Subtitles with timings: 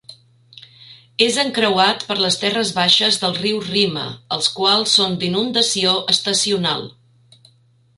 [1.25, 6.89] És encreuat per les terres baixes del riu Rima, els quals són d'inundació estacional.